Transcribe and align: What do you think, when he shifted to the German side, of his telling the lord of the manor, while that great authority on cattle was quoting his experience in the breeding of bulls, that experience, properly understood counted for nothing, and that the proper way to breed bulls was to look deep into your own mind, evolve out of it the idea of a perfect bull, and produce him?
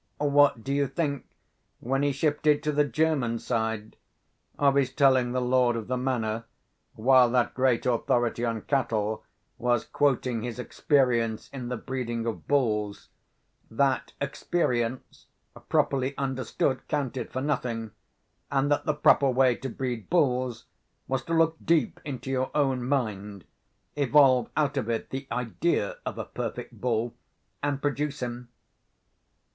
What 0.33 0.63
do 0.63 0.73
you 0.73 0.87
think, 0.87 1.27
when 1.79 2.01
he 2.01 2.11
shifted 2.11 2.63
to 2.63 2.71
the 2.71 2.83
German 2.83 3.37
side, 3.37 3.97
of 4.57 4.73
his 4.73 4.91
telling 4.91 5.31
the 5.31 5.39
lord 5.41 5.75
of 5.75 5.85
the 5.85 5.95
manor, 5.95 6.45
while 6.95 7.29
that 7.29 7.53
great 7.53 7.85
authority 7.85 8.43
on 8.43 8.61
cattle 8.63 9.23
was 9.59 9.85
quoting 9.85 10.41
his 10.41 10.57
experience 10.57 11.51
in 11.53 11.69
the 11.69 11.77
breeding 11.77 12.25
of 12.25 12.47
bulls, 12.47 13.09
that 13.69 14.13
experience, 14.19 15.27
properly 15.69 16.17
understood 16.17 16.87
counted 16.87 17.29
for 17.31 17.39
nothing, 17.41 17.91
and 18.49 18.71
that 18.71 18.85
the 18.87 18.95
proper 18.95 19.29
way 19.29 19.53
to 19.53 19.69
breed 19.69 20.09
bulls 20.09 20.65
was 21.07 21.23
to 21.25 21.33
look 21.35 21.57
deep 21.63 21.99
into 22.03 22.31
your 22.31 22.49
own 22.55 22.83
mind, 22.83 23.45
evolve 23.95 24.49
out 24.57 24.77
of 24.77 24.89
it 24.89 25.11
the 25.11 25.27
idea 25.31 25.97
of 26.07 26.17
a 26.17 26.25
perfect 26.25 26.81
bull, 26.81 27.13
and 27.61 27.83
produce 27.83 28.23
him? 28.23 28.49